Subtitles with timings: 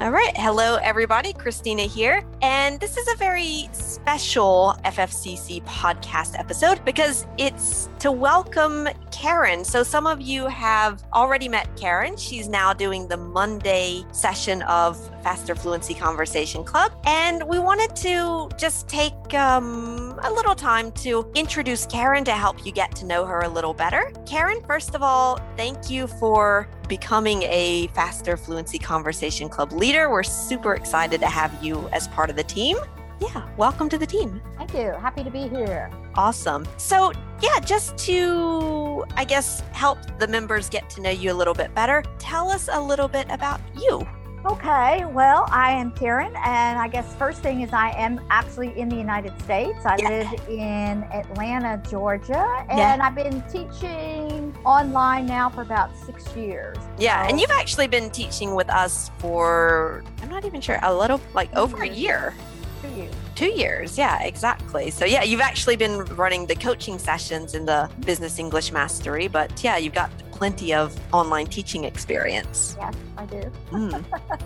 [0.00, 0.34] All right.
[0.34, 1.34] Hello, everybody.
[1.34, 2.24] Christina here.
[2.40, 9.62] And this is a very special FFCC podcast episode because it's to welcome Karen.
[9.62, 12.16] So, some of you have already met Karen.
[12.16, 16.92] She's now doing the Monday session of Faster Fluency Conversation Club.
[17.04, 22.64] And we wanted to just take um, a little time to introduce Karen to help
[22.64, 24.12] you get to know her a little better.
[24.26, 30.10] Karen, first of all, thank you for becoming a Faster Fluency Conversation Club leader.
[30.10, 32.76] We're super excited to have you as part of the team.
[33.20, 34.40] Yeah, welcome to the team.
[34.56, 34.92] Thank you.
[34.92, 35.90] Happy to be here.
[36.14, 36.66] Awesome.
[36.78, 37.12] So,
[37.42, 41.74] yeah, just to, I guess, help the members get to know you a little bit
[41.74, 44.08] better, tell us a little bit about you.
[44.46, 48.88] Okay, well, I am Karen, and I guess first thing is I am actually in
[48.88, 49.84] the United States.
[49.84, 50.08] I Yeah.
[50.08, 53.06] live in Atlanta, Georgia, and Yeah.
[53.06, 56.78] I've been teaching online now for about six years.
[56.96, 61.20] Yeah, and you've actually been teaching with us for, I'm not even sure, a little,
[61.34, 61.94] like over a mm-hmm.
[61.94, 62.34] year.
[62.80, 63.08] For you.
[63.34, 64.90] Two years, yeah, exactly.
[64.90, 69.62] So, yeah, you've actually been running the coaching sessions in the Business English Mastery, but
[69.62, 72.76] yeah, you've got plenty of online teaching experience.
[72.80, 73.42] Yes, I do.
[73.70, 74.02] Mm.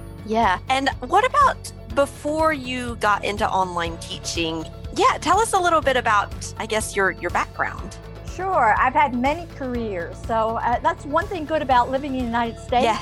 [0.26, 0.58] yeah.
[0.68, 4.64] And what about before you got into online teaching?
[4.96, 7.96] Yeah, tell us a little bit about, I guess, your your background.
[8.34, 12.24] Sure, I've had many careers, so uh, that's one thing good about living in the
[12.24, 12.84] United States.
[12.84, 13.00] Yeah.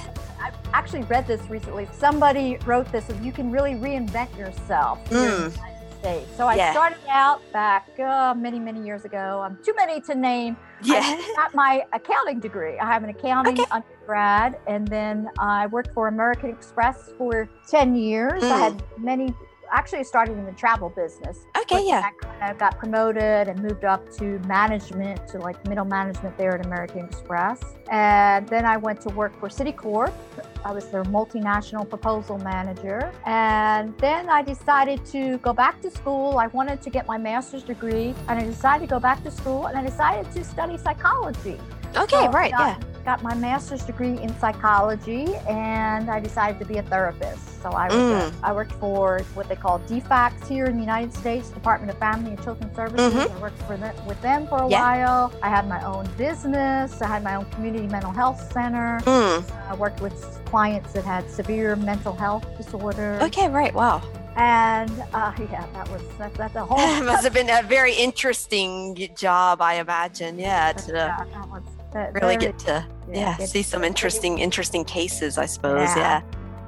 [0.72, 1.86] I actually read this recently.
[1.92, 5.56] Somebody wrote this, and you can really reinvent yourself here in the Mm.
[5.56, 6.36] United States.
[6.36, 6.72] So I Yeah.
[6.72, 9.42] started out back uh, many, many years ago.
[9.44, 10.56] Um, too many to name.
[10.82, 11.00] Yeah.
[11.02, 12.78] I got my accounting degree.
[12.78, 13.70] I have an accounting Okay.
[13.70, 18.42] undergrad, and then I worked for American Express for 10 years.
[18.42, 18.58] I Mm.
[18.58, 19.34] had many,
[19.72, 21.46] actually, started in the travel business.
[21.56, 22.02] Okay, yeah.
[22.04, 26.66] I I got promoted and moved up to management, to like middle management there at
[26.66, 27.60] American Express.
[27.88, 30.12] And then I went to work for Citicorp.
[30.64, 33.12] I was their multinational proposal manager.
[33.26, 36.38] And then I decided to go back to school.
[36.38, 39.66] I wanted to get my master's degree, and I decided to go back to school
[39.66, 41.60] and I decided to study psychology.
[41.96, 42.78] Okay, So right, yeah.
[43.04, 47.60] Got my master's degree in psychology, and I decided to be a therapist.
[47.60, 48.32] So I was Mm.
[48.44, 52.30] I worked for what they call DFACS here in the United States, Department of Family
[52.34, 53.16] and Children Services.
[53.28, 54.70] I worked for them, with them for a Mm-hmm.
[54.70, 54.80] Yeah.
[55.06, 55.32] while.
[55.42, 57.02] I had my own business.
[57.02, 59.00] I had my own community mental health center.
[59.04, 59.44] Mm.
[59.68, 60.14] I worked with
[60.44, 63.20] clients that had severe mental health disorders.
[63.22, 63.74] Okay, right.
[63.74, 64.00] Wow.
[64.36, 66.78] And uh, yeah, that was that, that's a whole.
[66.78, 70.38] It must have been a very interesting job, I imagine.
[70.38, 74.38] Yeah, to yeah, that was that really very- get to yeah, get see some interesting
[74.38, 75.88] interesting cases, I suppose.
[75.96, 75.98] Yeah.
[75.98, 76.22] Yeah.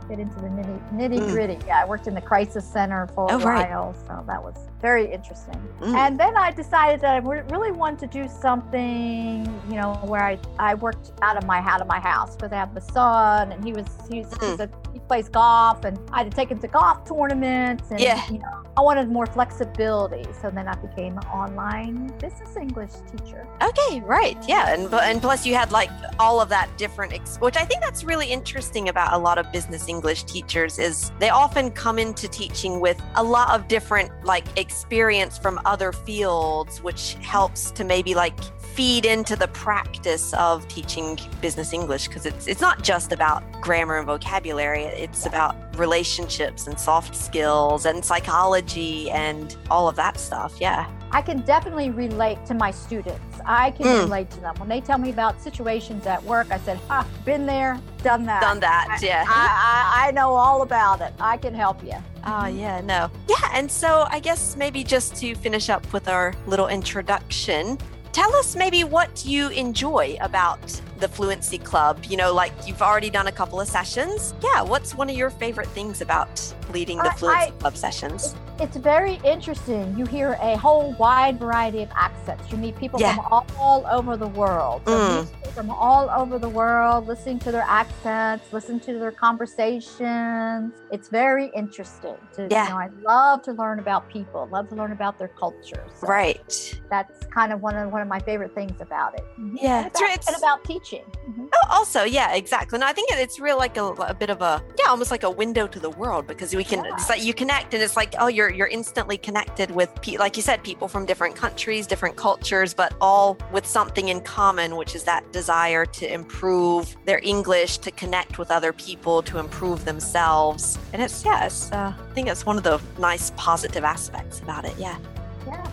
[0.08, 1.58] get into the nitty, nitty gritty.
[1.66, 3.32] Yeah, I worked in the crisis center for Mm.
[3.32, 3.70] Oh, a right.
[3.70, 5.58] while, so that was very interesting.
[5.80, 5.94] Mm.
[5.94, 7.18] And then I decided that I
[7.54, 11.80] really wanted to do something, you know, where I, I worked out of my out
[11.80, 14.50] of my house because I have a son, and he was he's, Mm.
[14.50, 18.00] he's a, he plays golf, and I had to take him to golf tournaments, and
[18.00, 18.22] Yeah.
[18.30, 20.24] you know, I wanted more flexibility.
[20.40, 23.46] So then I became an online business English teacher.
[23.62, 24.36] Okay, right.
[24.48, 27.82] Yeah, and and plus you had like all of that different ex- which I think
[27.82, 32.28] that's really interesting about a lot of business English teachers is they often come into
[32.28, 38.14] teaching with a lot of different like experience from other fields which helps to maybe
[38.14, 38.38] like
[38.74, 43.98] feed into the practice of teaching business English because it's it's not just about grammar
[43.98, 50.54] and vocabulary it's about relationships and soft skills and psychology and all of that stuff.
[50.60, 50.86] Yeah.
[51.12, 53.22] I can definitely relate to my students.
[53.46, 54.00] I can Mm.
[54.04, 56.48] relate to them when they tell me about situations at work.
[56.50, 58.40] I said, "Ha, been there, done that.
[58.40, 58.98] Done that.
[59.00, 59.24] Yeah.
[59.28, 61.12] I, I, I know all about it.
[61.20, 61.94] I can help you."
[62.26, 63.10] Oh, yeah, no.
[63.28, 67.78] Yeah, and so I guess maybe just to finish up with our little introduction,
[68.12, 70.58] tell us maybe what you enjoy about
[70.98, 72.04] the Fluency Club.
[72.08, 74.34] You know, like you've already done a couple of sessions.
[74.42, 78.34] Yeah, what's one of your favorite things about leading the I- Fluency I- Club sessions?
[78.60, 79.98] It's very interesting.
[79.98, 82.52] You hear a whole wide variety of accents.
[82.52, 83.16] You meet people Yeah.
[83.16, 84.82] from all, all over the world.
[84.86, 85.52] So Mm.
[85.54, 90.72] from all over the world, listening to their accents, listen to their conversations.
[90.92, 92.14] It's very interesting.
[92.34, 92.64] To, Yeah.
[92.64, 94.48] You know, I love to learn about people.
[94.52, 95.90] Love to learn about their cultures.
[96.00, 96.80] So Right.
[96.90, 99.24] That's kind of one of one of my favorite things about it.
[99.54, 100.83] Yeah, And about, it's- and about teaching.
[100.84, 101.48] Mhm.
[101.52, 102.76] Oh, also, yeah, exactly.
[102.76, 105.30] And I think it's real like a, a bit of a yeah, almost like a
[105.30, 106.92] window to the world because we can Yeah.
[106.94, 110.36] it's like you connect and it's like oh you're you're instantly connected with pe- like
[110.36, 114.94] you said people from different countries, different cultures, but all with something in common, which
[114.94, 120.78] is that desire to improve their English, to connect with other people, to improve themselves.
[120.92, 124.74] And it's yeah, uh, I think it's one of the nice positive aspects about it.
[124.78, 124.96] Yeah.
[125.46, 125.68] Yes.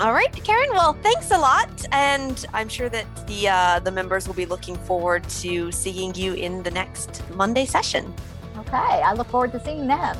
[0.00, 0.70] All right, Karen.
[0.70, 4.76] Well, thanks a lot, and I'm sure that the uh, the members will be looking
[4.76, 8.12] forward to seeing you in the next Monday session.
[8.58, 10.16] Okay, I look forward to seeing them.